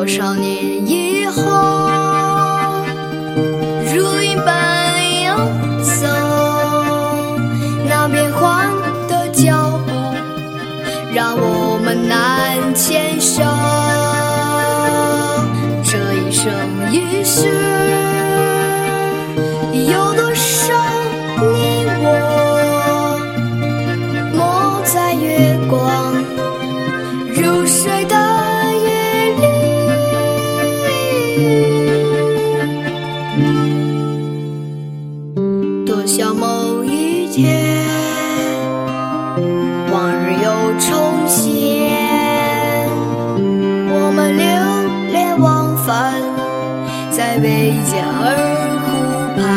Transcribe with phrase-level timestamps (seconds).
[0.00, 1.89] 多少年以后，
[37.40, 37.48] 天，
[39.90, 40.46] 往日又
[40.78, 41.38] 重现，
[43.88, 44.44] 我们流
[45.10, 46.20] 连忘返
[47.10, 48.36] 在贝加尔
[48.84, 48.88] 湖
[49.40, 49.48] 畔。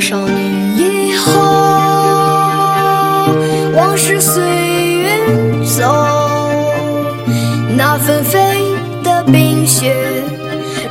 [0.00, 1.40] 少年以后，
[3.76, 5.84] 往事随云走，
[7.76, 8.74] 那纷飞
[9.04, 9.94] 的冰雪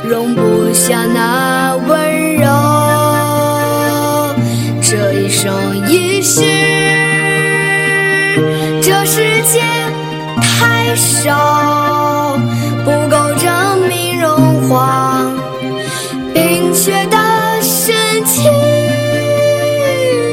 [0.04, 2.46] 容不下那温柔。
[4.80, 5.52] 这一生
[5.88, 6.40] 一世，
[8.80, 9.60] 这世界
[10.40, 12.38] 太少，
[12.84, 15.26] 不够证明融化
[16.32, 17.06] 冰雪